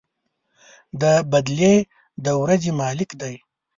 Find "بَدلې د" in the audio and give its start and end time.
1.31-2.27